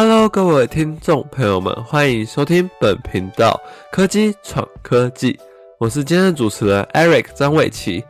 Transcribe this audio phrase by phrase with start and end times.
[0.00, 5.36] Hello，各位听众朋友们，欢迎收听本频道科技闯科技，
[5.76, 8.04] 我是今天的主持人 Eric 张伟奇。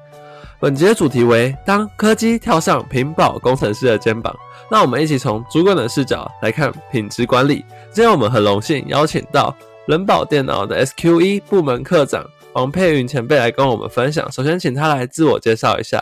[0.61, 4.37] 本节主题为当科技跳上屏保工程师的肩膀，
[4.71, 7.65] 让我们一起从主管的视角来看品质管理。
[7.91, 14.31] 今天我们很荣幸邀请到人保电脑的 SQE 部门科长王佩云前辈来跟我们分享。
[14.31, 15.99] 首先，请他来自我介绍一下。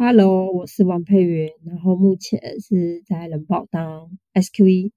[0.00, 4.92] Hello，我是王佩云，然后目前是在人保当 SQE。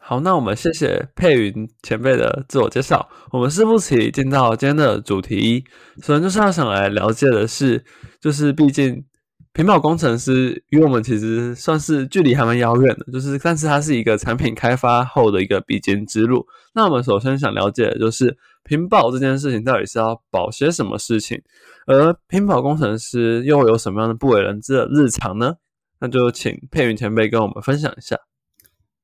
[0.00, 3.06] 好，那我们谢谢佩云前辈的自我介绍。
[3.30, 5.62] 我们事不宜迟，进到今天的主题。
[6.00, 7.84] 首先就是要想来了解的是，
[8.18, 9.04] 就是毕竟
[9.52, 16.46] 屏保工程师与我们其实算是距离还蛮遥远的，就是但是它是一个产品开发后的一个必经之路。
[16.74, 18.34] 那我们首先想了解的就是
[18.66, 21.40] 屏保这件事情到底是要保些什么事情？
[21.86, 25.56] 而屏保工程师又有什么样的不为人知的日常呢？
[26.00, 28.18] 那就请佩云前辈跟我们分享一下。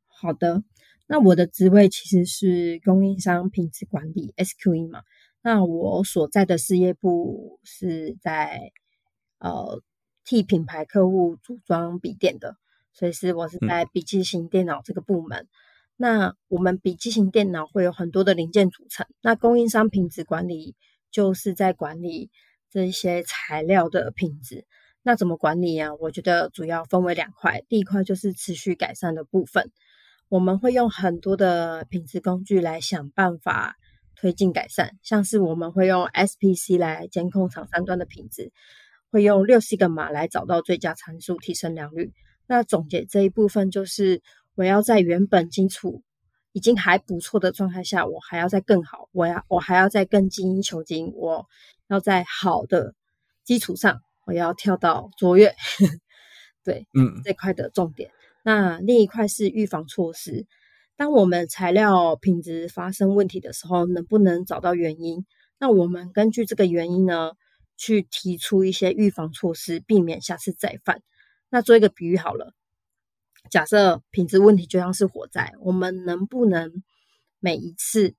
[0.08, 0.62] 好的，
[1.06, 5.02] 那我的职位其实是供应商品质管理 SQE 嘛。
[5.42, 8.72] 那我所在的事业部是在
[9.38, 9.80] 呃
[10.24, 12.56] 替品牌客户组装笔电的，
[12.92, 15.48] 所以是我是在笔记型电脑这个部门。
[15.96, 20.74] 那我们笔记型电脑会有很多的零件组成，那供应商品质管理
[21.10, 22.30] 就是在管理。
[22.74, 24.64] 这些材料的品质，
[25.02, 25.92] 那怎么管理啊？
[25.96, 29.70] 我觉得主要分为两块，第一块就是持续改善的部分，
[30.30, 33.76] 我们会用很多的品质工具来想办法
[34.16, 38.52] 推进改善，像是我们会用 SPC 来监控厂商端的品质，
[39.10, 42.14] 会用六西格码来找到最佳参数，提升良率。
[42.46, 44.22] 那总结这一部分就是，
[44.54, 46.02] 我要在原本基础
[46.52, 51.46] 已经还不错的状态下，我还要再更好，我要我还要再更精益求精，我。
[51.88, 52.94] 要在好的
[53.44, 55.54] 基础上，我要跳到卓越，
[56.64, 58.10] 对，嗯，这块的重点。
[58.42, 60.46] 那另一块是预防措施。
[60.96, 65.26] 当我们材料品质发生问题的时候，能不能找到原因？
[65.58, 67.32] 那我们根据这个原因呢，
[67.76, 71.02] 去提出一些预防措施，避免下次再犯。
[71.50, 72.54] 那做一个比喻好了，
[73.50, 76.82] 假设品质问题就像是火灾，我们能不能
[77.40, 78.14] 每一次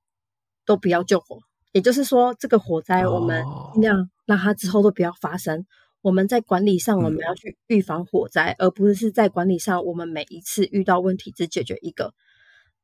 [0.65, 1.39] 都不要救火？
[1.71, 5.65] 也就是说，这个火灾我们尽量让它之后都不要发生。
[6.01, 12.13] 我们在管理上，我们要去预防火灾，而不是在管理上，我们每一次遇到问题只解决一个，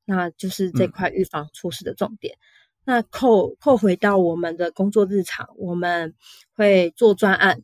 [0.06, 2.38] 那就是这块预防措施的重点。
[2.86, 6.16] 那扣扣回到我们的工作日常，我们
[6.56, 7.62] 会做专案，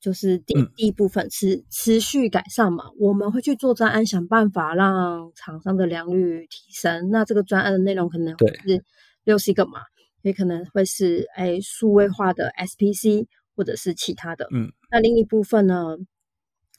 [0.00, 7.10] 就是第第一部分是持续改善嘛，我们会去做专案，想办法让厂商的良率提升。
[7.10, 8.84] 那这个专案的内容可能会是
[9.24, 9.80] 六十个嘛。
[10.22, 15.96] 也可能会是哎数位化的 SPC 或者是其他的，嗯，那另一部分呢，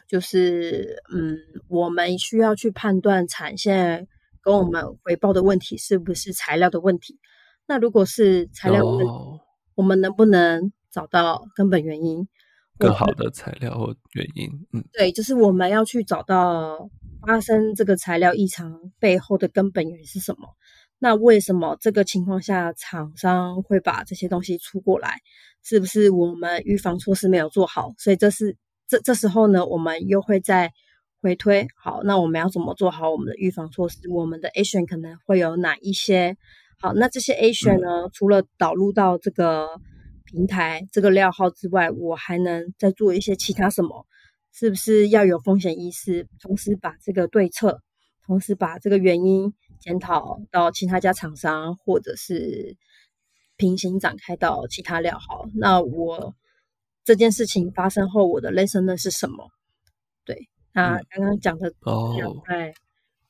[0.09, 1.38] 就是嗯，
[1.69, 4.09] 我们需要去判断产线
[4.41, 7.18] 跟我们回报的问题是不是材料的问题。
[7.66, 9.12] 那如果是材料问题，
[9.74, 12.28] 我们能不能找到根本原因？
[12.79, 16.90] 更好的材料或原因，嗯，对，就是我们要去找到
[17.22, 20.56] 发生这个材料异常背后的根本原因是什么。
[20.97, 25.19] 那为什么这个情况下厂商会把这些东西出过来？
[25.62, 27.94] 是不是我们预防措施没有做好？
[27.97, 28.56] 所以这是
[28.88, 30.72] 这这时候呢，我们又会再
[31.22, 31.68] 回推。
[31.75, 33.97] 好，那我们要怎么做好我们的预防措施？
[34.09, 36.38] 我们的 A 选可能会有哪一些？
[36.81, 39.68] 好，那这些 A 选呢，除了导入到这个
[40.31, 44.06] 平台这个料号之外，我还能再做一些其他什么？
[44.51, 47.81] 是不是要有风险意识，同时把这个对策，
[48.25, 49.53] 同时把这个原因？
[49.79, 52.75] 检讨到其他家厂商，或者是
[53.56, 55.45] 平行展开到其他料号。
[55.56, 56.35] 那我
[57.06, 59.50] 这件事情发生后，我的 lesson 呢是什么？
[60.25, 62.13] 对，那刚刚讲的哦，
[62.47, 62.73] 哎，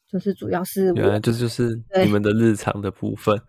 [0.08, 3.40] 就是主要是原来这就是你们的日常的部分。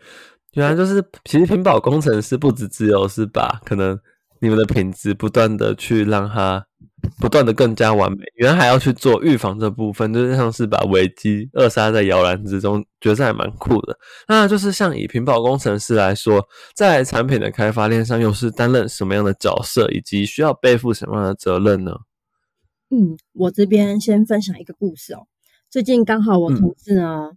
[0.53, 3.99] 原来就是其实屏保工程师不止只有是把可能
[4.41, 6.67] 你们的品质不断的去让它。
[7.19, 13.99] 不断的更加完美，原来还要去做预防这部分，就是像是把危机扼杀在摇篮之中，觉得还蛮酷的。
[14.29, 21.93] 那就是像以屏保工程师来说，在产品的开发链上又是担任什么样的角色，以及需要背负什么样的责任呢？
[22.91, 25.27] 嗯，我这边先分享一个故事哦。
[25.71, 27.31] 最近刚好我同事呢，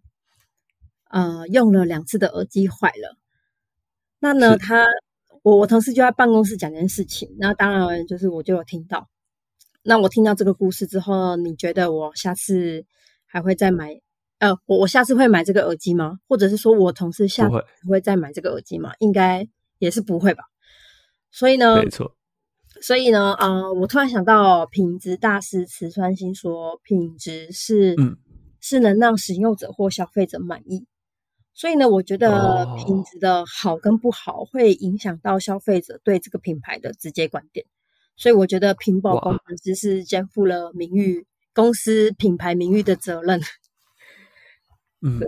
[1.13, 3.15] 呃，用了两次的耳机坏了。
[4.17, 4.87] 那呢，他
[5.43, 9.07] 我我同事就在办公室讲这件事情，那当然就是我就有听到。
[9.83, 12.83] 那我听到这个故事之后，你觉得我下次
[13.27, 14.01] 还会再买？
[14.39, 16.17] 呃，我我下次会买这个耳机吗？
[16.27, 18.93] 或者是说我同事下次会再买这个耳机吗？
[18.97, 20.45] 应该也是不会吧。
[21.29, 22.15] 所以呢，没错。
[22.81, 27.95] 所以呢，呃，我突然想到品质大师池川新说，品质是
[28.59, 30.87] 是能让使用者或消费者满意。
[31.53, 37.65] 所以呢，我觉得哦品质的好跟不好会影响到消费者对这个品牌的直接观点。
[38.15, 43.39] 所以我觉得屏保哇工程师是肩负了名誉公司品牌名誉的责任。
[45.01, 45.19] 嗯，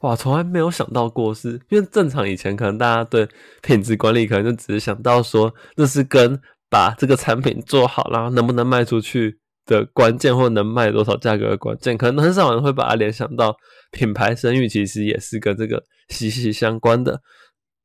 [0.00, 3.28] 哇，从来没有想到过是，因为正常以前可能大家对
[3.62, 9.39] 品质管理可能就只是想到说，那是跟把这个产品做好，然后能不能卖出去
[9.70, 13.56] 的关键，或能卖多少价格的关键，可能很少人会把它联想到
[13.92, 17.22] 品牌声誉其实也是跟这个息息相关的。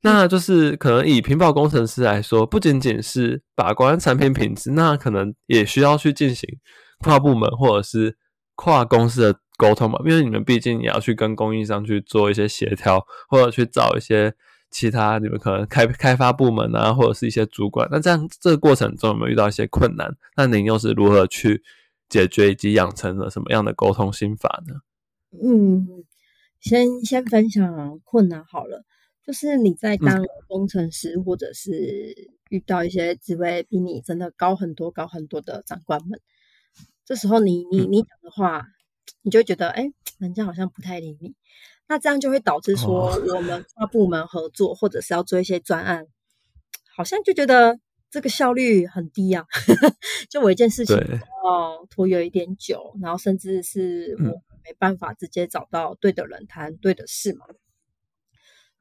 [0.02, 6.50] 那就是可能以屏保工程师来说，不仅仅是把关产品品质，那可能也需要去进行
[7.00, 8.16] 跨部门或者是
[8.56, 14.34] 跨公司的沟通嘛，因为你们毕竟也要去跟供应商去做一些协调，或者去找一些
[14.76, 17.88] 其他你们可能开开发部门啊，或者是一些主管。
[17.90, 20.14] 那这样这个过程中有没有遇到一些困难？
[20.36, 21.64] 那您又是如何去
[22.10, 24.82] 解决，以及养成了什么样的沟通心法呢？
[25.42, 26.04] 嗯，
[26.60, 28.84] 先先分享困难好了，
[29.26, 36.20] 就是你在当工程师，或者是遇到一些职位比你真的高很多、高很多的长官们，
[37.06, 38.68] 这时候你你你讲的话，
[39.22, 39.90] 你就会觉得，哎，
[40.20, 41.34] 人家好像不太理你。
[41.88, 46.08] 那这样就会导致说，哦我们跨部门合作，或者是要做一些专案，
[46.96, 47.80] 好像就觉得
[48.10, 49.46] 这个效率很低啊。
[50.30, 51.20] 就我一件事情对。
[51.44, 54.30] 要拖有一点久，然后甚至是嗯。
[54.30, 57.46] 我没办法直接找到对的人谈对的事嘛。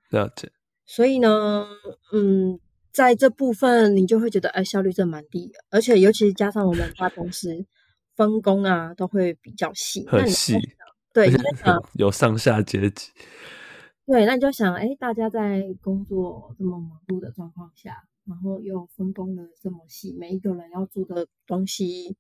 [0.09, 0.51] 了解，
[0.87, 1.67] 所以呢，
[2.11, 2.59] 嗯，
[2.91, 7.67] 在这部分你就会觉得，哎，效率真蛮低的，而且尤其是加上我们大公司
[8.17, 10.07] 分工啊，都会比较细，
[11.15, 13.13] 对，你就想有上下阶级。
[14.05, 22.17] 对，那你就想，哎，大家在工作这么忙碌的状况下，然后又分工的这么细，每一个人要做的东西，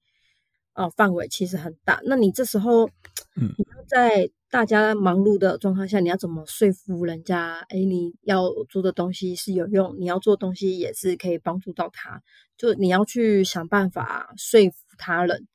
[0.75, 2.01] 呃，范围其实很大。
[2.05, 2.87] 那你这时候，
[3.37, 7.67] 嗯你要在大家忙碌的状况下，你要怎么说服人家？
[7.69, 12.23] 哎，你要做的东西是有用，你要做的东西也是可以帮助到他，
[12.57, 15.49] 就你要去想办法说服他人。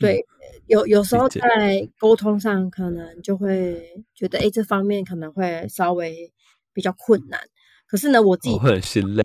[0.00, 0.24] 对，
[0.66, 6.32] 有有时候在沟通上可能就会觉得，哎，这方面可能会稍微
[6.72, 7.38] 比较困难。
[7.86, 9.22] 可是呢，我自己、我会很心累。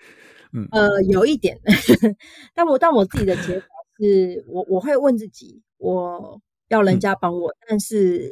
[0.52, 1.58] 嗯，呃有一点，
[2.54, 8.30] 但我但我自己的结果是我我会问自己，我要人嗯家帮我，但是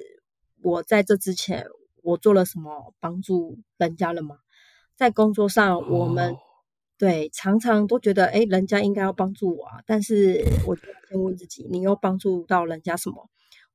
[0.62, 1.66] 我在这之前
[2.02, 4.38] 我做了什么帮助人家了吗？
[4.96, 6.38] 在工作上，我们、哦
[6.98, 10.74] 对常常都觉得，哎，人家应该要帮助我啊，但是我
[11.08, 13.28] 先问自己，你又帮助到人家什么？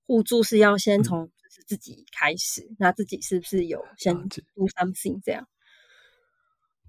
[0.08, 5.48] 互助是要先嗯从就是自己开始，那自己是不是有先 do something 这样？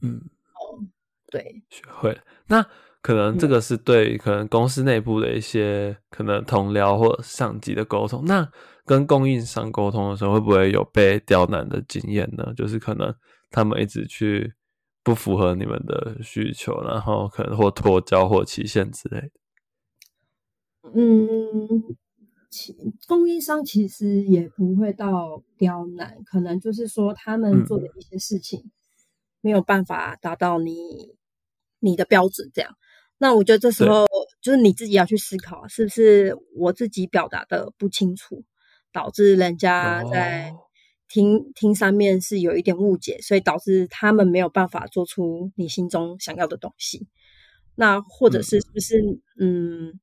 [0.01, 0.17] 嗯，
[0.55, 0.83] 哦
[1.31, 2.23] 对，学会了。
[2.47, 2.67] 那
[3.01, 8.25] 可能这嗯个是对可能公司内部的一些可能同僚或者上级的沟通。
[8.25, 8.51] 那
[8.85, 12.53] 跟供应商沟通的时候，会不会有被刁难的经验呢？
[12.57, 13.15] 就是可能
[13.51, 14.53] 他们一直去
[15.03, 19.31] 不符合你们的需求，然后可能或脱交或期限之类的。
[20.95, 21.97] 嗯，
[22.51, 22.77] 其
[23.07, 28.71] 供应商其实也不会到刁难，可能就是说他们嗯做的一些事情
[29.41, 31.17] 没有办法达到你
[31.81, 32.77] 你的标准，这样。
[33.19, 34.07] 那我觉得这时候
[34.41, 38.45] 就是你自己要去思考，是不是我自己表达的不清楚，
[38.93, 40.59] 导致人家在哦
[41.13, 47.07] 听、听上面是有一点误解，所以导致他们没有办法做出你心中想要的东西。
[47.75, 50.01] 那或者是是不是嗯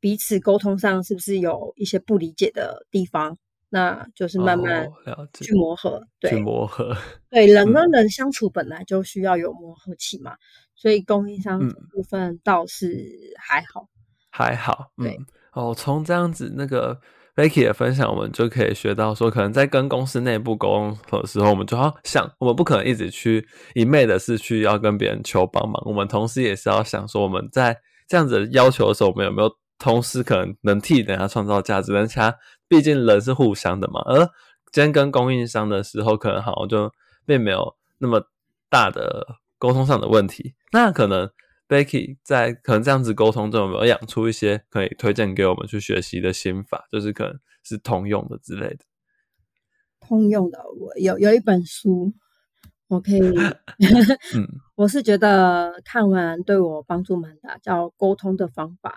[0.00, 3.36] 彼此沟通上是不是有一些不理解的地方？
[3.68, 4.88] 那就是慢慢
[5.34, 6.96] 去磨合，去对磨合。
[7.28, 10.38] 对， 人嗯跟人相处本来就需要有磨合期嘛，
[10.74, 11.58] 所以供应商
[11.92, 13.86] 部分倒是还好。
[14.30, 15.18] 还好，嗯对，
[15.52, 16.98] 哦，从这样子那个
[17.38, 27.78] Becky 的分享，我们就可以学到说，可能在跟公司内部沟通的时候，我们就要想，我们不可能一直去一昧的是去要跟别人求帮忙，我们同时也是要想说，我们在
[28.08, 31.92] 这样子的要求的时候，我们有没有同时可能能替人家创造价值？
[31.92, 32.34] 人家
[32.66, 34.28] 毕竟人是互相的嘛，而
[34.72, 36.92] 今天跟供应商的时候，可能好像就
[37.24, 38.20] 并没有那么
[38.68, 39.24] 大的
[39.58, 41.30] 沟通上的问题，那可能。
[41.68, 48.78] Becky 在可能这样子沟通中有没有养出一些可以推荐给我们去学习的心法，就是可能是通用的之类的。
[50.00, 52.14] 通用的，我有有一本书，
[52.86, 53.20] 我可以
[54.34, 58.90] 嗯，我是觉得看完对我帮助蛮大，叫《沟通的方法》，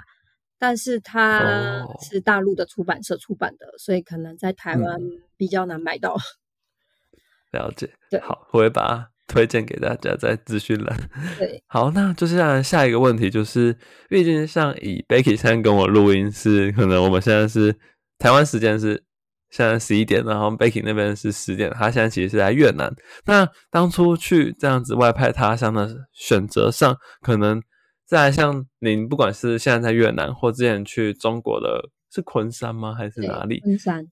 [0.58, 6.16] 但是它哦是大陆的出版社出版的，所以可能在台湾嗯比较难买到。
[7.52, 7.94] 了解。
[8.10, 11.10] 对好，我会把它推荐给大家在资讯栏。
[11.40, 13.74] 对， 好，那就是下下一个问题，就是
[14.10, 17.74] 毕竟像以 Becky 现在跟我录音是，可能我们现在是
[18.20, 19.02] 台湾时间是
[19.50, 22.94] 现在十一点，然后 Becky 那边是十点，他现在其实是在越南。
[23.26, 27.62] 那当初去这样子外派他乡的选择上，可能
[28.06, 32.94] 在像您不管是现在在越南，或之前去中国的，是昆山吗？
[32.94, 33.62] 还是哪里？
[33.62, 34.06] 昆山。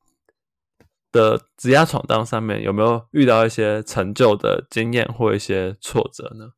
[1.11, 6.53] 的职业闯荡上面有没有遇到一些成就的经验或一些挫折呢？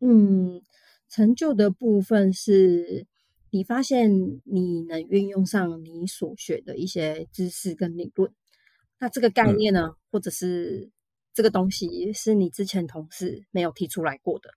[0.00, 0.60] 嗯，
[1.08, 3.06] 成就的部分是
[3.50, 4.10] 你发现
[4.44, 8.32] 你能运用上你所学的一些知识跟理论，
[8.98, 10.90] 那这个概念呢，或者是
[11.32, 14.50] 这个东西是你之前同事没有提出来过的，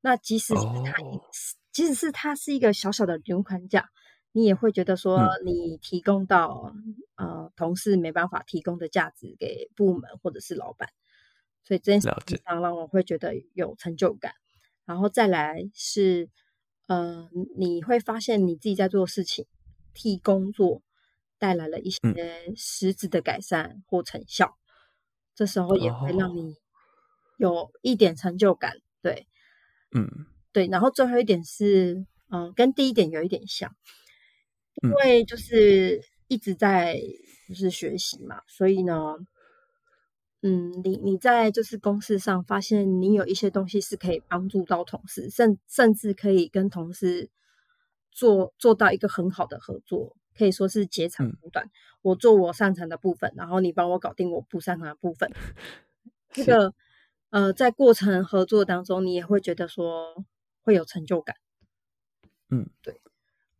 [0.00, 0.94] 那即使是他，
[1.72, 3.90] 即使是它是一个小小的流款价。
[4.36, 6.74] 你也会觉得说，你提供到
[7.14, 10.90] 呃同事没办法提供的价值给部门或者是老板，
[11.64, 12.10] 所以这件事
[12.44, 14.34] 上让我会觉得有成就感。
[14.84, 16.28] 然后再来是，
[16.86, 19.46] 呃，你会发现你自己在做事情，
[19.94, 20.82] 替工作
[21.38, 24.58] 带来了一些实质的改善或成效，
[25.34, 26.56] 这时候也会让你
[27.38, 28.82] 有一点成就感。
[29.00, 29.26] 对，
[29.92, 30.66] 嗯，对。
[30.66, 33.74] 然后最后一点是，嗯，跟第一点有一点像。
[34.82, 37.00] 因为就是一直在
[37.48, 39.16] 就是学习嘛，所以呢，
[40.42, 47.30] 嗯，你你在就是公司上发现你有一些东西是可以帮助到同事，甚甚至可以跟同事
[48.10, 51.70] 做做到一个很好的合作，可以说是截长补短。
[52.02, 55.30] 我做我擅长的部分，然后你帮我搞定我不擅长的部分。
[56.32, 56.74] 这个
[57.30, 60.24] 呃，在过程合作当中，你也会觉得说
[60.62, 61.36] 会有成就感。
[62.50, 63.00] 嗯，对。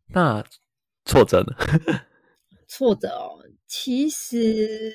[0.07, 0.43] 那。
[1.07, 1.55] 挫折呢？
[2.67, 4.93] 挫折哦，其实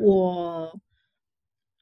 [0.00, 0.80] 我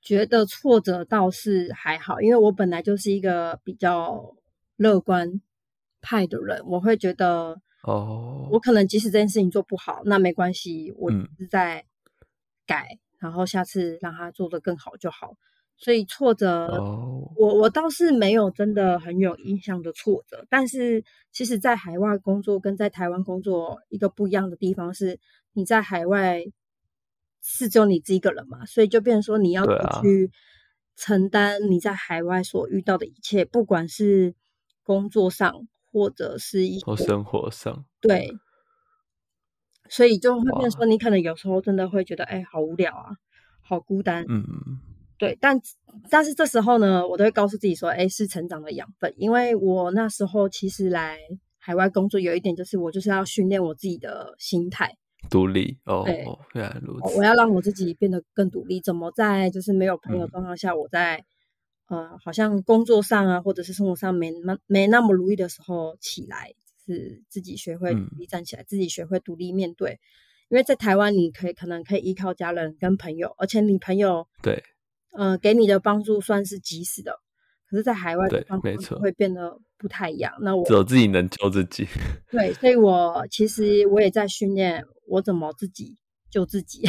[0.03, 4.35] 觉得挫折倒是还好，因为我本来就是一个比较
[4.77, 5.41] 乐观
[6.01, 11.85] 派的人，我会觉得哦，我可能即使这件事情做不好，那没关系，我是在
[12.67, 15.35] 改，然后下次让他做的更好就好。
[15.81, 16.67] 所以挫折，
[17.37, 20.45] 我我倒是没有真的很有印象的挫折。
[20.51, 25.21] 但是，其实，在海外工作跟在台湾工作一个不一样的地方是，
[25.53, 26.43] 你在海外
[27.41, 29.65] 是只有你自己一个人嘛，所以就变成说你要
[30.03, 30.33] 去
[30.97, 34.35] 承担你在海外所遇到的一切，不管是
[34.83, 38.37] 工作上或者是一或生活上，对。
[39.89, 43.17] 所以就会变说，你可能有时候真的会觉得，哎，好无聊啊，
[43.63, 44.45] 好孤单，嗯。
[45.19, 45.61] 对，但
[46.09, 49.13] 但是这时候呢，我都会告诉自己说，哎，是成长的养分。
[49.17, 51.19] 因为我那时候其实来
[51.59, 54.97] 海外工作，有一点就是我就是要训练我自己的心态，
[55.29, 56.05] 独立哦，
[56.55, 57.19] 原来如此。
[57.19, 58.81] 我要让我自己变得更独立。
[58.81, 61.25] 怎么在就是没有朋友状况下，我在
[61.89, 66.55] 呃，好像工作上啊，或者是生活上没那没那么如意的时候起来，
[66.87, 69.99] 是自己学会独立站起来，自己学会独立面对。
[70.49, 74.63] 因为在台湾，你可以可能可以依靠家人跟朋友，而且你朋友对。
[75.19, 77.19] 呃，给你的帮助算是及时的，
[77.69, 80.33] 可是，在海外对，没错，会变得不太一样。
[80.41, 81.85] 那我只有自己能救自己。
[82.31, 85.97] 对，所以我其实我也在训练我怎么自己
[86.31, 86.83] 救自己。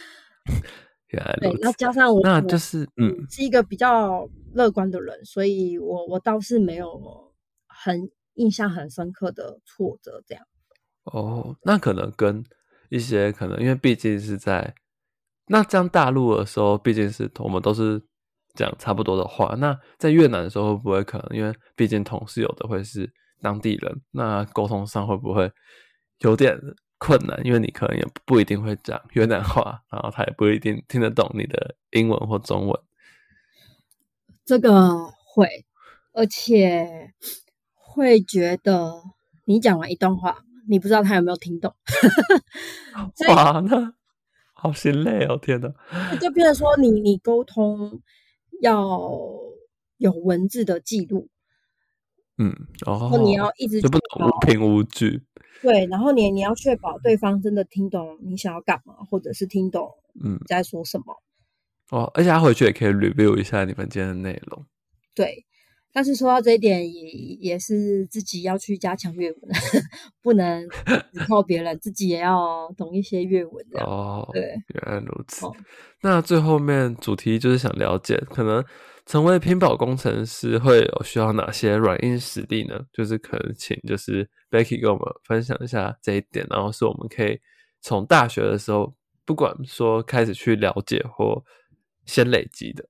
[1.12, 7.34] 原来对，那加上我，那就是嗯，是一个比较乐观的人，所以我我倒是没有
[7.66, 10.42] 很印象很深刻的挫折这样。
[11.04, 12.42] 哦，那可能跟
[12.88, 14.74] 一些可能，因为毕竟是在。
[15.46, 18.00] 那这样大陆的时候，毕竟是我们都是
[18.54, 19.54] 讲差不多的话。
[19.58, 25.50] 那在越南的时候，会不会可能因为毕竟同事有的会是当地人，那沟通上会不会
[26.20, 26.56] 有点
[26.98, 27.38] 困难？
[27.44, 32.80] 因为你可能也不一定会讲越南话，然后他也不一定听得懂你的英文或中文。
[34.44, 35.48] 这个会，
[36.12, 37.12] 而且
[37.74, 39.02] 会觉得
[39.44, 41.74] 你讲完一段话，你不知道他有没有听懂。
[43.28, 43.92] 哇，那。
[44.62, 45.36] 好心累哦！
[45.42, 45.68] 天哪，
[46.20, 48.00] 就变成说，你你沟通
[48.60, 48.88] 要
[49.96, 51.28] 有文字的记录，
[52.38, 52.54] 嗯，
[52.86, 55.20] 然后你要一直就不能无凭无据，
[55.62, 59.90] 对，然后你你要确保对方真的听懂你想要干嘛，或者是听懂
[60.22, 61.20] 嗯在说什么
[61.90, 64.64] 哦，而且他回去也可以 review 一下你们今天的内容，
[65.12, 65.44] 对。
[65.92, 69.40] 但是说到这一点，也也是自己要去加强粤文，
[70.22, 70.66] 不能
[71.12, 73.64] 只靠别人，自己也要懂一些粤文。
[73.74, 75.46] 哦，对，原来如此。
[76.00, 78.64] 那最后面主题就是想了解，可能
[79.04, 82.80] 成为拼保工程师会有需要哪些软硬实力呢？
[82.92, 87.38] 就是可能请就是 Becky 跟我们分享一下这一点，然后是我们可以
[87.82, 88.94] 从大学的时候，
[89.26, 91.44] 不管说开始去了解或
[92.06, 92.88] 先累积的。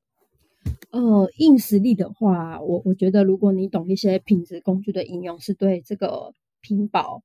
[0.91, 7.23] 呃，硬实力的话，我我觉得如果你懂一些品质工具的应用，是对这个屏保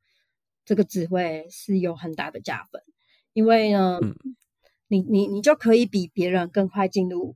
[0.65, 2.81] 这个职位是有很大的加分，
[3.33, 4.15] 因为呢，嗯。
[4.89, 7.35] 你你你就可以比别人更快进入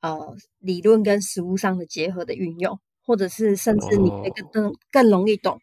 [0.00, 4.50] 呃理论跟实物上的结合的运用，或者是甚至你可以更哦。
[4.52, 5.60] 更更容易懂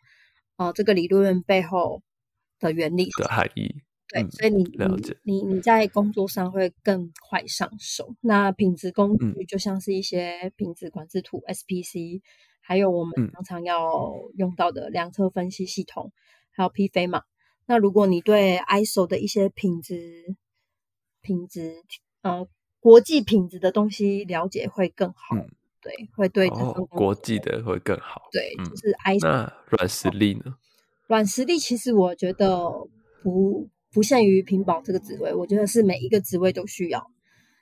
[0.57, 2.01] 呃这个理论背后
[2.59, 3.09] 的原理。
[3.11, 8.15] 是的含义，对，嗯所以你了解你你你在工作上会更快上手。
[8.21, 12.21] 那品质工嗯具就像是一些品质管制图 SPC，
[12.61, 16.11] 还有我们嗯常常要用到的量测分析系统，
[16.51, 17.23] 还有 P 飞嘛。
[17.65, 20.35] 那如果你对 ISO 的一些品质
[21.21, 21.73] 品质
[22.21, 22.47] 呃
[22.79, 25.49] 国际品质的东西了解会更好，嗯
[25.81, 28.21] 对，会对这份哦，国际的会更好。
[28.31, 30.55] 对，嗯就是 ISO 那软实力呢？
[31.07, 32.69] 软实力其实我觉得
[33.23, 37.09] 不不限于屏保这个职位，我觉得是每一个职位都需要。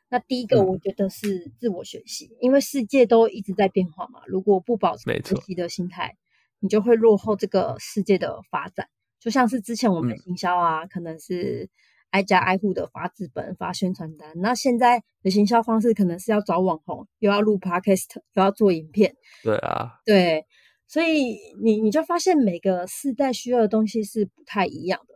[0.10, 4.20] 那第一个，嗯我觉得是自我学习，因为世界都一直在变化嘛。
[4.25, 6.18] 如果不保持没错学习的心态，
[6.60, 8.88] 你就会落后这个世界的发展。
[9.20, 11.70] 就像是之前我们嗯行销啊，可能是
[12.10, 20.46] 挨家挨户的发纸本、发宣传单，那现在的行销方式可能是要找网红，又要录 podcast，又要做影片，对啊，对，
[20.88, 25.12] 所以你你就发现每个世代需要的东西是不太一样的。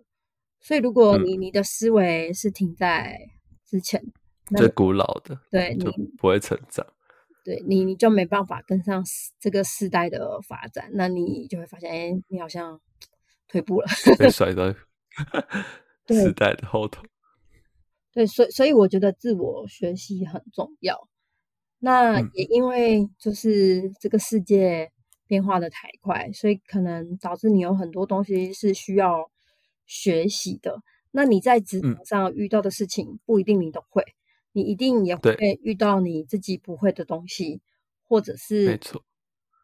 [0.67, 3.17] 所以如果你、你的思维是停在
[3.65, 4.03] 之前，
[4.57, 5.85] 最古老的对你
[6.17, 6.85] 不会成长。
[7.45, 9.01] 对你你就没办法跟上
[9.39, 12.77] 这个时代的发展，那你就会发现，哎，你好像
[13.47, 13.87] 退步了。
[14.19, 14.75] 被甩在
[16.13, 17.01] 时代的后头。
[18.11, 21.07] 对，所以所以我觉得自我学习很重要。
[21.79, 24.91] 那嗯也因为就是这个世界
[25.27, 29.31] 变化的太快，所以可能导致你有很多东西是需要
[29.87, 30.83] 学习的。
[31.09, 34.03] 那你在职嗯场上遇到的事情不一定你都会，
[34.51, 37.61] 你一定也会遇到你自己不会的东西，
[38.07, 39.03] 或者是没是错，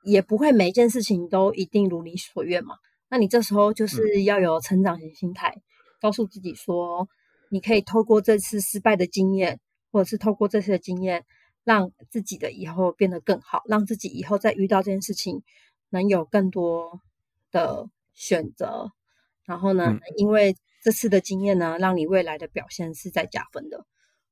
[0.03, 2.77] 也不会每一件事情都一定如你所愿嘛。
[3.10, 5.62] 那你这时候就是要有成长型心态，
[6.02, 7.08] 告诉自己说，
[7.52, 9.60] 你可以透过这次失败的经验，
[9.91, 11.24] 或者是透过这次的经验，
[11.63, 15.43] 让自己的以后变得更好，让自己以后再遇到这件事情
[15.89, 17.02] 能有更多
[17.52, 18.91] 的选择。
[19.45, 19.99] 然后呢，嗯。
[20.17, 23.86] 因为这次的经验呢，让你未来的表现是在加分的。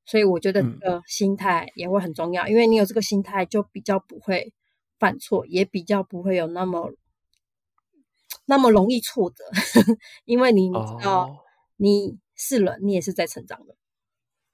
[0.06, 0.80] 所以我觉得这嗯。
[0.80, 4.52] 个心态也会很重要，因为你有这个心态，就比较不会
[5.00, 6.94] 犯错，也比较不会有那么
[8.46, 9.44] 那么容易挫折，
[10.26, 11.38] 因为你你知道哦，
[11.78, 13.76] 你是人，你也是在成长的。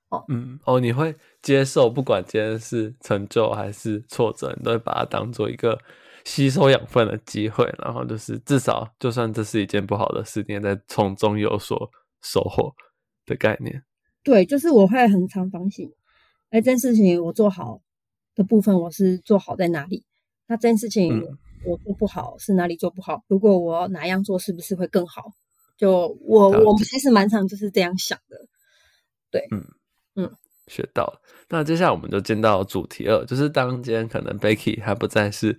[0.10, 0.26] 哦。
[0.28, 5.80] 嗯，哦，你会接受，不管今天是成就还是挫折，你都会把它当做一个
[6.28, 11.90] 吸收养分的机会，然后就是至少，就算这是一件不好的事，你也在从中有所
[12.22, 12.76] 收获
[13.26, 13.82] 的概念。
[14.24, 15.90] 对，就是我会很常反省，
[16.50, 17.80] 哎，这件事情我做好
[18.36, 20.04] 的部分，我是做好在哪里？
[20.48, 23.24] 那这件事情嗯我做不好是哪里做不好？
[23.30, 25.32] 如果我哪样做，是不是会更好？
[25.78, 28.38] 就我了我其实蛮常就是这样想的。
[29.32, 29.64] 对，嗯
[30.16, 30.36] 嗯
[30.68, 31.22] 学到了。
[31.48, 35.58] 那接下来我们就进到主题二，就是当今天可能 Becky 还不再是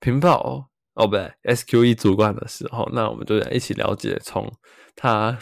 [0.00, 4.52] 屏保哦不对 SQE 主管的时候，那我们就一起了解从
[4.96, 5.38] 他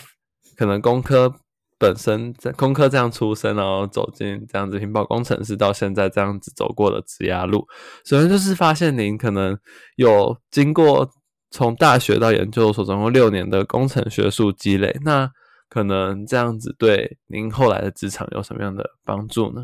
[0.56, 1.34] 可能工科
[1.78, 7.66] 本身在工科这样出身，然后走进这样子屏保工程师，到现在这样子走过的职涯路。
[8.04, 9.58] 首先就是发现您可能
[9.96, 11.10] 有经过
[11.50, 15.30] 从大学到研究所总共六年的工程学术积累，那
[15.68, 19.62] 可能这样子对您后来的职场有什么样的帮助呢？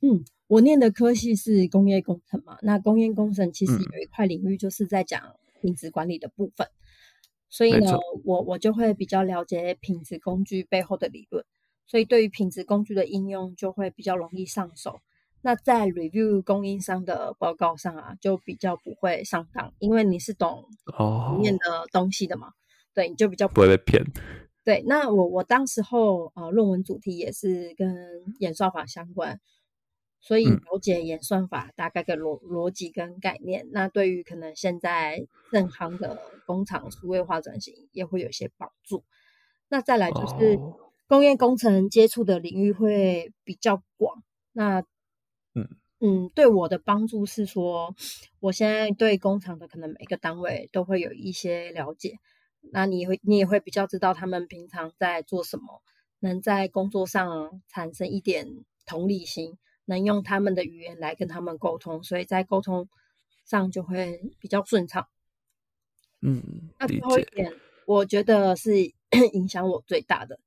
[0.00, 6.68] 嗯，我念的科系是工业工程嘛，那工业工程其实嗯有一块领域就是在讲品质管理的部分，
[7.48, 11.42] 所以呢，我我就会比较了解品质工具背后的理论，
[11.86, 15.00] 所以对于品质工具的应用就会比较容易上手。
[15.40, 22.52] 那在 review 供应商的报告上啊，就比较不会上当，因为你是懂里哦，面的东西的嘛，
[22.92, 24.04] 对，你就比较不会被骗。
[24.62, 27.96] 对，那我我当时候呃，论文主题也是跟
[28.40, 29.40] 演算法相关，
[30.22, 30.56] 所以嗯。
[30.70, 39.04] 了解演算法大概的逻逻辑跟概念，那对于可能现在正行的工厂数位化转型也会有一些帮助。
[39.68, 40.78] 那再来就是哦。
[41.06, 44.80] 工业工程接触的领域会比较广，那
[45.54, 45.68] 嗯。
[46.04, 47.94] 嗯，对我的帮助是说，
[48.40, 52.18] 我现在对工厂的可能每个单位都会有一些了解，
[52.72, 55.80] 那你会你也会比较知道他们平常在做什么，
[56.18, 62.88] 能在工作上产生一点同理心，能用他们的语言来跟他们沟通，所以在沟通
[63.44, 65.08] 上就会比较顺畅。
[66.20, 66.86] 嗯，那。
[66.86, 67.52] 最后一点，
[67.86, 68.76] 我觉得是
[69.32, 70.38] 影响我最大的，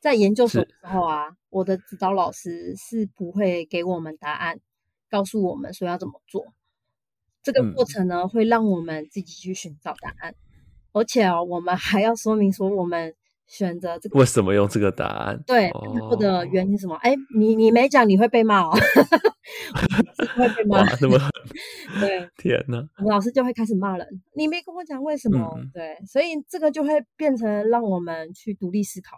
[0.00, 4.60] 在研究所是的时候啊，我的指导老师是不会给我们答案，
[5.10, 6.54] 告诉我们说要怎么做。
[7.42, 10.34] 这个过嗯程呢，会让我们自己去寻找答案。
[10.92, 13.14] 而且哦，我们还要说明说我们
[13.48, 15.42] 选择这个为什么用这个答案？
[15.44, 16.94] 对，或者原因是什么？
[17.02, 18.70] 哎，你你没讲，你会被骂哦，
[20.36, 21.18] 会被骂，那么？
[21.98, 25.58] 对， 天哪，老师就会开始骂人，你没跟我讲为什么？
[25.74, 29.16] 对，所以这个就会变成让我们去独立思考。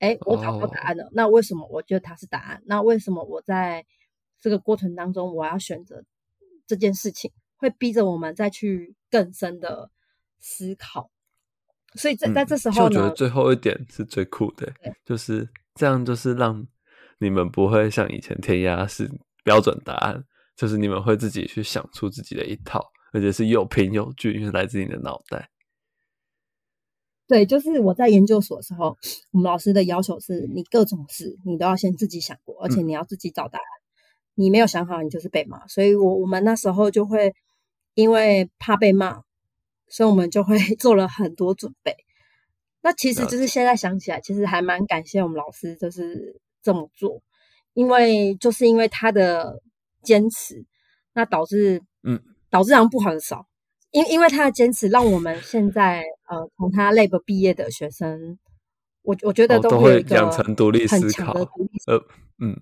[0.00, 2.62] 哎，我找到答案了，那为什么我觉得它是答案？
[2.66, 3.86] 那为什么我在
[4.40, 6.04] 这个过程当中我要选择
[6.66, 7.32] 这件事情？
[7.56, 9.90] 会逼着我们再去更深的
[10.38, 11.10] 思考，
[11.98, 14.72] 所以在在这时候，我觉得最后一点是最酷的，
[15.04, 16.66] 就是这样，就是让
[17.18, 19.10] 你们不会像以前填鸭是
[19.44, 20.24] 标准答案，
[20.56, 22.82] 就是你们会自己去想出自己的一套，
[23.12, 25.50] 而且是有凭有据，因为来自你的脑袋。
[27.26, 28.96] 对，就是我在研究所的时候，
[29.32, 33.64] 我们老师的要求是你各种事你都要先自己想过，而且你要自己找答案，
[34.34, 35.66] 你没有想好，你就是被骂。
[35.66, 37.34] 所以我我们那时候就会。
[37.94, 39.22] 因为怕被骂，
[39.88, 41.96] 所以我们就会做了很多准备。
[42.80, 47.22] 那其实就是现在想起来，其实还蛮感谢我们老师，就是这么做。
[47.74, 49.60] 因为就是因为他的
[50.02, 50.64] 坚持，
[51.12, 52.20] 那导致嗯，
[52.50, 53.46] 导致让不好的少。
[53.90, 58.38] 因因为他的坚持，让我们现在呃，从他 lab 毕业的学生，
[59.02, 61.32] 我我觉得都会养成独立思考。
[61.86, 62.04] 呃，
[62.38, 62.60] 嗯，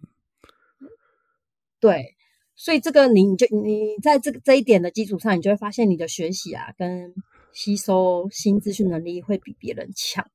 [1.78, 2.15] 对。
[2.58, 7.14] 所以这个你你就你在这个这一点的基础上，你就会发现你的学习啊，跟
[7.52, 10.26] 吸收新资讯能力会比别人强。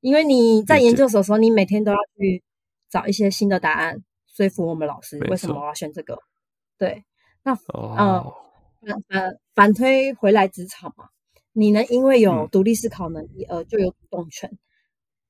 [0.00, 2.42] 因为你在研究所的时候，你每天都要去
[2.90, 6.18] 找一些新的答案，说服我们老师为什么我要选这个。
[6.78, 7.04] 对，
[7.44, 8.24] 那呃
[8.80, 11.04] 反反反推回来职场嘛，
[11.52, 14.50] 你能因为有独立思考能力而就有主动权，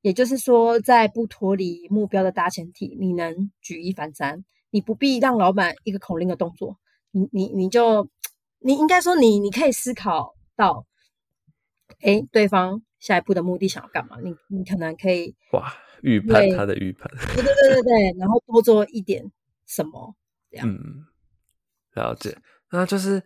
[0.03, 4.45] 也就是说，在不脱离目标的大前提，你能举一反三。
[4.73, 6.77] 你不必让老板一个口令的动作，
[7.13, 8.09] 你你你就
[8.59, 10.85] 你应该说你你可以思考到，
[12.01, 14.19] 哎，对方下一步的目的想要干嘛？
[14.21, 19.31] 你你可能可以哇预判他的预判，对对对对对，然后多做一点
[19.65, 20.17] 什么
[20.51, 20.69] 这样。
[20.69, 21.07] 嗯，
[21.95, 22.37] 了解，
[22.71, 23.23] 那就是。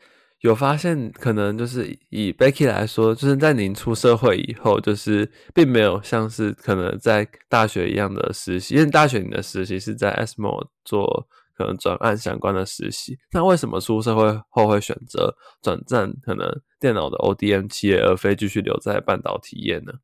[0.46, 13.18] 有发现，可能就是以 Becky 来说，就是在您出社会以后，就是并没有像是可能在大学一样的实习，因为大学你的实习是在 SMO 做可能转案相关的实习。
[13.32, 19.94] 那为什么出社会后会选择转战可能电脑的 ODM 企业，而非继续留在半导体业呢？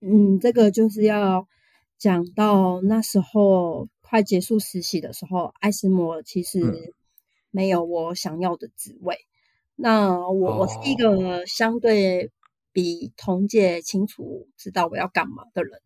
[0.00, 1.46] 嗯，这个就是要
[1.96, 6.92] 讲到那时候快结束实习的时候，艾斯摩其实。
[7.50, 9.16] 没有我想要的职位，
[9.76, 12.30] 那我我是一个相对
[12.72, 15.80] 比同届清楚知道我要干嘛的人，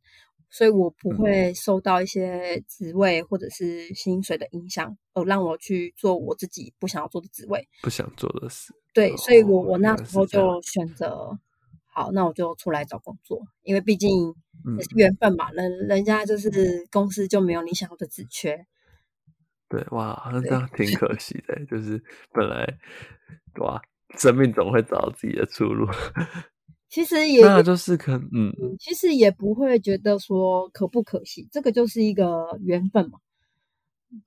[0.50, 8.74] 所以我不会受到一些职位或者是薪水的影响，而让我去做我自己不想要做的职位，不想做的事。
[8.92, 11.38] 对，所以我我那时候就选择，
[11.86, 14.34] 好，那我就出来找工作，因为毕竟
[14.76, 18.66] 也是缘分嘛，人人家就是公司就没有你想要的职缺。
[19.74, 22.00] 对，哇，那这样挺可惜的，就是
[22.32, 22.64] 本来
[23.60, 23.80] 哇，
[24.16, 25.88] 生命总会找到自己的出路。
[26.88, 33.18] 其实也，那就是可嗯，其实也不会觉得说可不可惜，这个就是一个缘分嘛。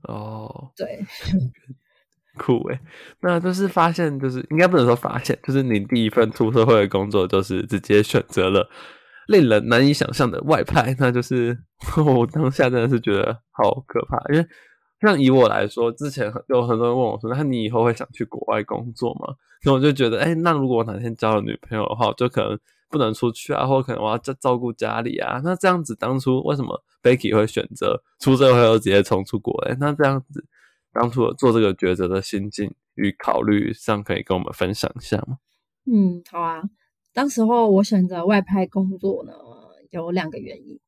[0.04, 1.00] 哦，对，
[2.38, 2.78] 酷诶，
[3.22, 8.70] 那就是发现，就是应该不能说发现，就是你第一份出社会的工作，就是直接选择了
[9.28, 11.58] 令人难以想象的外派，那就是
[12.06, 14.46] 我当下真的是觉得好可怕，因为。
[15.00, 25.42] 像以我来说，之前有很多人问我说：“那你以后会想去国外工作吗？”那我就觉得，哎，那如果我哪天交了女朋友的话，就可能不能出去啊，或可能我要照照顾家里啊。
[25.44, 29.54] 那这样子，当初为什么 Becky 会选择出社会后直接冲出国？
[29.68, 30.46] 哎，那这样子，
[30.94, 35.38] 当初做这个抉择的心境与考虑上，可以跟我们分享一下吗？
[35.86, 36.64] 嗯，好啊。
[37.14, 39.34] 当时候我选择外派工作呢，
[39.90, 40.80] 有两个原因。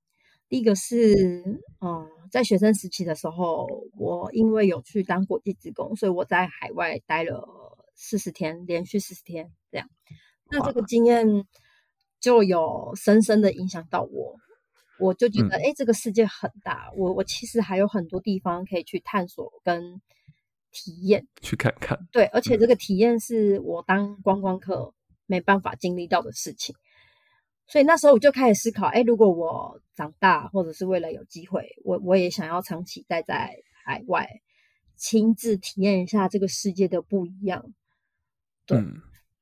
[0.48, 7.48] 第一个是，嗯，在学生时期的时候，我因为有去当国际职工，所以我在海外待了
[7.96, 9.90] 四十天，连续四十天这样。
[10.52, 11.46] 那这个经验
[12.20, 14.36] 就有深深的影响到我，
[15.00, 20.02] 我就觉得，哎，这个世界很大，我我其实还有很多地方可以去探索跟
[20.72, 21.98] 体验，去看看。
[22.12, 24.94] 对，而且这个体验是我当观光客
[25.26, 26.76] 没办法经历到的事情。
[27.70, 33.56] 所以那时候我就开始思考，哎，如果我长大，或者是为了有机会，我我也想要长期待在
[33.86, 34.28] 海外，
[34.96, 37.72] 亲自体验一下这个世界的不一样。
[38.66, 38.84] 对，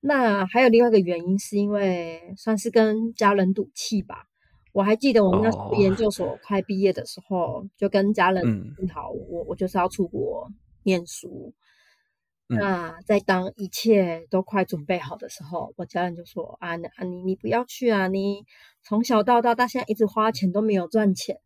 [0.02, 4.26] 那还有另外一个原因，是因为算是跟家人赌气吧。
[4.74, 10.52] 我还记得我们那时候研究所快毕业的时候，就跟家人定好，我我就是要出国
[10.84, 11.54] 念书。
[12.50, 18.08] 那在当一切都快准备好的时候，我家人就说：“啊，啊你你不要去啊！
[18.08, 18.46] 你
[18.84, 21.38] 从小到大到现在一直花钱都没有赚钱，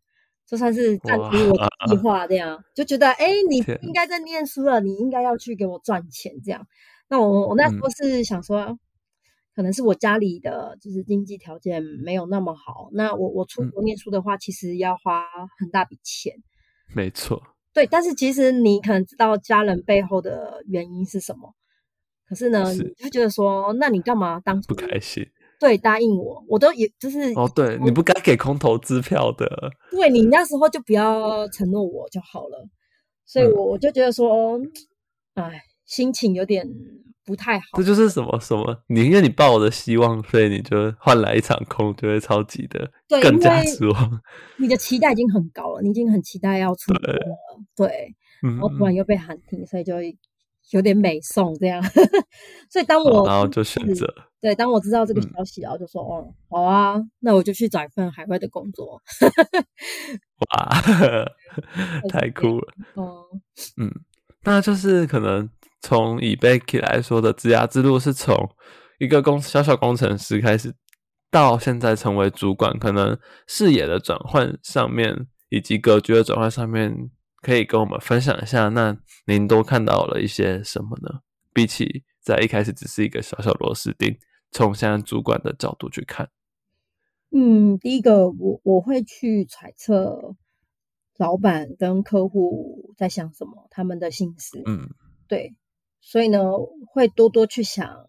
[0.46, 6.64] 就算是暂停我的计划这样，就觉得哎，你应该在念书了，你应该要去给我赚钱这样。
[7.08, 8.78] 那我我那时候是想说，
[9.56, 15.24] 可能是我家里的就是经济条件没有那么好，那我我出国念书的话，其实要花
[15.58, 16.34] 很大笔钱。
[16.94, 21.54] 没错。”对，但是其实你可能知道家人背后的原因是什么，
[22.28, 25.26] 可是呢，你就觉得说，那你干嘛当初不开心？
[25.58, 29.70] 对，答应我，我都也就是哦，对，你不该给空头支票的。
[29.90, 32.68] 对你那时候就不要承诺我就好了，
[33.24, 34.60] 所以我我就觉得说，
[35.34, 36.68] 哎，心情有点。
[37.24, 38.76] 不太好，这就是什么什么？
[38.88, 42.90] 你因为你抱我的希望，所以你就换来一场空，就会超级的
[43.22, 44.20] 更加失望。
[44.58, 47.20] 你的期待已经很高了，你已经很期待要出国了，
[47.76, 49.94] 对，然后突然又被喊停，所以就
[50.70, 51.82] 有点美送这样。
[52.70, 54.06] 所以当我然后就选择
[54.40, 59.00] 对，当我知道这个消息，然后就说哦，好啊，那我就去找一份海外的工作。
[60.50, 60.80] 哇，
[62.10, 62.72] 太酷了！
[62.94, 63.24] 哦，
[63.76, 63.90] 嗯，
[64.44, 65.48] 那就是可能。
[65.84, 68.36] 从以 Becky 来说的职涯之路，是从
[69.00, 70.72] 一个工小小工程师开始，
[71.28, 77.10] 到现在成为主管，可能视野的转换上面，以及格局的转换上面，
[77.42, 78.70] 可以跟我们分享一下。
[78.70, 81.20] 那您都看到了一些什么呢？
[81.52, 84.16] 比起在一开始只是一个小小螺丝钉，
[84.52, 86.30] 从现在主管的角度去看，
[87.30, 90.34] 嗯，第一个，我我会去揣测
[91.18, 94.88] 老板跟客户在想什么，他们的心思，嗯，
[95.28, 95.54] 对。
[96.04, 96.40] 所以呢，
[96.92, 98.08] 会多多去想，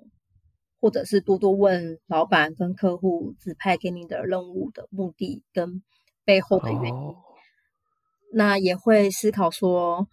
[0.81, 5.83] 或者是多多问老板跟客户指派给你的任务的目的跟
[6.25, 7.15] 背后的原因。
[8.33, 10.07] 那也会思考说，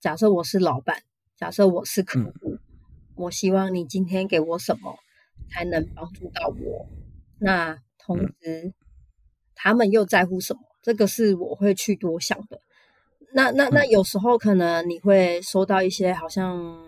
[0.00, 1.02] 假设我是老板，
[1.36, 2.58] 假设我是客户，
[3.14, 4.98] 我希望你今天给我什么
[5.50, 6.88] 才能帮助到我？
[7.38, 8.74] 那同时，
[9.54, 10.60] 他们又在乎什么？
[10.82, 12.60] 这个是我会去多想的。
[13.32, 16.84] 那那那有时候可能你会收到一些好像。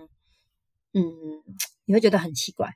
[0.94, 1.04] 嗯，
[1.84, 2.70] 你会觉得很奇怪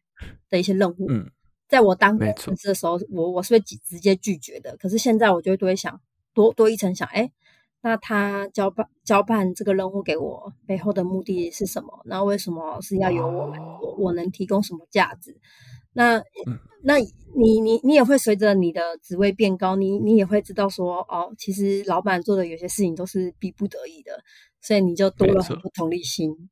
[0.50, 1.06] 的一些任务。
[1.08, 1.30] 嗯，
[1.66, 4.76] 在我当工程师的时候，我我是会直直接拒绝的。
[4.76, 5.98] 可是现在，我就会多会想，
[6.34, 7.32] 多多一层想，哎，
[7.82, 12.00] 那他交办交办这个任务给我背后的目的是什么？
[12.06, 13.94] 那为什么是要由我来做？
[13.98, 15.36] 我能提供什么价值？
[15.92, 16.22] 那
[16.82, 24.22] 那你你你也会随着你的职位变高，你你也会知道说，哦，其实老板做的有些事情都是逼不得已的，
[24.60, 26.48] 所以你就多了很多同理心。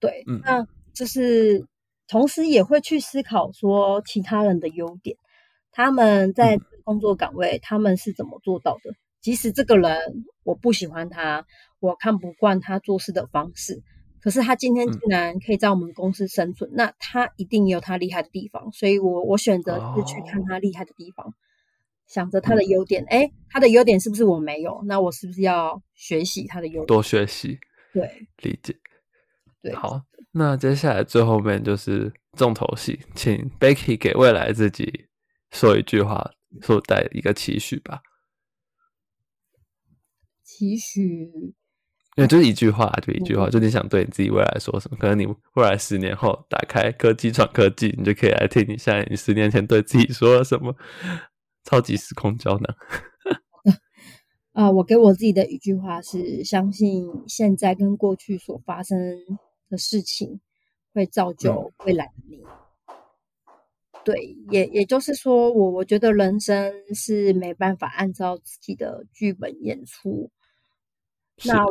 [0.00, 0.66] 对，那。
[0.94, 1.66] 就是
[2.06, 5.16] 同时也会去思考说其他人的优点，
[5.70, 8.92] 他们在工作岗位他们是怎么做到的？
[9.22, 11.46] 即使这个人我不喜欢他，
[11.78, 13.80] 我看不惯他做事的方式，
[14.20, 21.32] 可是他今天竟然可以在我们公司生存，那他一定有他厉害的地方，所以我我选择是去看他厉害的地方，
[22.06, 24.82] 想着他的优点，哎，他的优点是不是我没有？
[24.86, 26.86] 那我是不是要学习他的优点？
[26.86, 27.58] 多学习，
[27.94, 28.76] 对，理解，
[29.62, 30.02] 对，好。
[30.32, 35.06] 那接下来最后面就是重头戏，请 Becky 给未来自己
[35.50, 36.32] 说一句话，
[36.62, 38.00] 说带一个期许吧。
[40.62, 41.30] 期许，
[42.16, 44.96] 因为就是一句话，就一句话，就你想对你自己未来说什么？
[44.96, 50.74] 可能你未来十年后打开科技闯科技，你就可以来听你现在你十年前对自己说了什么。
[51.64, 52.76] 超级时空胶囊。
[54.52, 58.96] 啊，我给我自己的一句话是：相信现在跟过去所发生。
[59.72, 60.38] 的事情
[60.92, 62.42] 会造就未来的你。
[64.04, 70.30] 对，也也就是说，我我觉得人生是没办法按照自己的剧本演出。
[71.44, 71.64] 那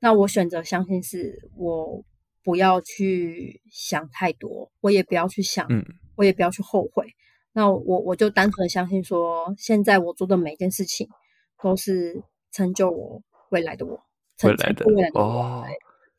[0.00, 2.04] 那我选择相信，是我
[2.42, 5.68] 不要去想太多，我也不要去想，
[6.16, 7.06] 我也不要去后悔。
[7.52, 11.08] 那我我就单纯相信，说现在我做的每一件事情
[11.62, 14.00] 都是成就我未来的我，
[14.44, 15.64] 未来的未来的我，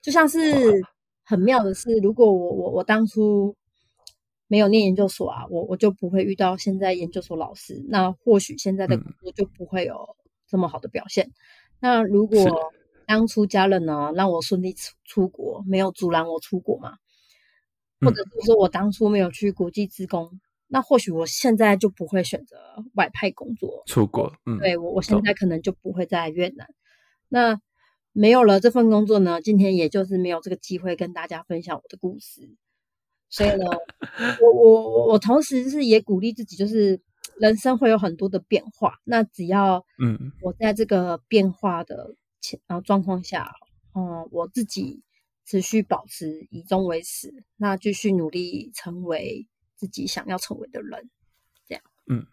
[0.01, 0.39] 就像是。
[1.23, 3.56] 很妙的是，如果我我我当初
[4.47, 10.17] 没有念研究所啊，我我就不会遇到现在研究所老师，那或许现在的工作就不会有
[10.49, 11.32] 这么好的表现。
[11.80, 12.73] 那如果
[13.12, 16.95] 当初家人呢让我顺利出出国，没有阻拦我出国嘛，
[18.00, 22.56] 或者是说我当初没有去国际职工，那或许我现在就不会选择
[22.93, 24.32] 外派工作出国。
[24.45, 26.65] 嗯，对我我现在可能就不会在越南。
[27.28, 27.60] 那
[28.13, 32.56] 没有了这份工作呢，今天也就是没有这个机会跟大家分享我的故事。
[33.28, 33.65] 所以呢，
[34.41, 37.02] 我我我我同时是也鼓励自己，就是
[37.38, 39.00] 人生会有很多的变化。
[39.04, 43.49] 那只要嗯，我在这个变化的前啊状况下，
[43.93, 45.01] 嗯，我自己
[45.45, 51.10] 持续保持以终为始，那继续努力成为自己想要成为的人。
[51.67, 52.25] 这样，嗯，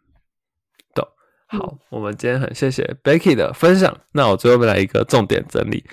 [0.94, 1.06] 懂。
[1.46, 4.00] 好，我们今天很谢谢 Becky 的分享。
[4.12, 5.84] 那我最后来一个重点整理，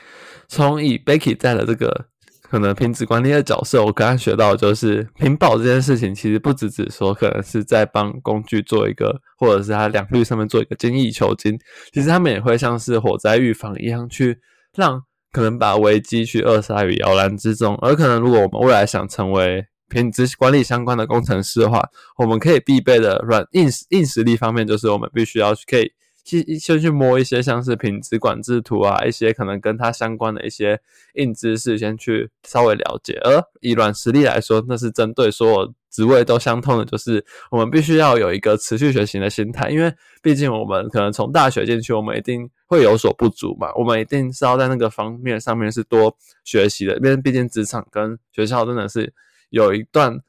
[0.48, 2.10] 从以 Becky 在的这个。
[2.50, 11.60] 可能品质管理的角色，我刚刚学到就是屏保这件事情，其实不只只说可能是在帮工具做一个，或者是它良率上面做一个精益求精，
[11.92, 14.40] 其实他们也会像是火灾预防一样，去
[14.76, 17.76] 让可能把危机去扼杀于摇篮之中。
[17.82, 21.84] 而可能如果我们未来想成为品质管理相关的工程师的话，
[22.18, 25.92] 我们可以必备的软硬硬实力方面，就是我们必须要去可以。
[26.26, 30.82] 先先去摸一些像是品质管制图啊，一些可能跟它相关的一些
[31.14, 33.14] 硬知识，先去稍微了解。
[33.24, 39.70] 而以软实力来说，那是针对所有职位都相通的，就是我们必须要有一个持续学习的心态。
[39.70, 46.96] 因为毕竟我们可能从大学进去，我们一定会有所不足嘛，我们一定是要在那个方面上面是多学习的。
[46.98, 49.14] 因为毕竟职场跟学校真的是
[49.52, 50.20] 有一段。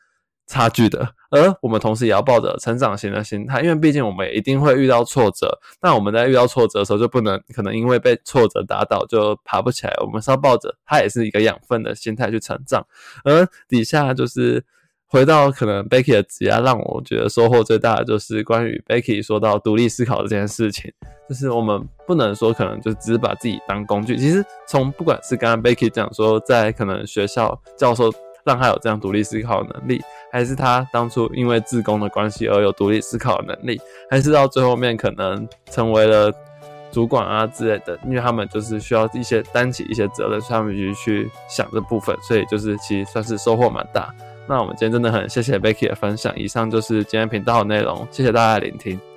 [0.47, 5.59] 差距的，而我们同时也要抱着成长型的心态，因为毕竟我们也一定会遇到挫折。
[5.83, 9.93] 那我们在遇到挫折的时候，就不能可能因为被挫折打倒就爬不起来。
[10.01, 12.87] 我们是要抱着它也是一个养分的心态去成长。
[13.25, 14.65] 而底下就是
[15.09, 20.93] 回到可能 Becky 的职业，让我觉得收获最大的就是关于 Becky 说到独立思考这件事情，
[21.29, 24.17] 就是我们不能说可能就只是把自己当工具。
[24.17, 28.13] 其实从不管是刚刚 Becky 讲说，在可能学校教授。
[28.47, 30.01] 让他有这样独立思考的能力，
[30.33, 36.33] 还是他当初因为自宫的关系而有独立思考的能力，还是到最后面可能成为了
[36.93, 37.99] 主管啊之类的？
[38.07, 44.15] 因为他们就是需要一些担起一些责任，所以他们就去想这部分，所以就是其实算是收获蛮大。
[44.49, 49.16] 那我们今天真的很谢谢 Becky 的分享，以上就是今天频道的内容，谢谢大家的聆听。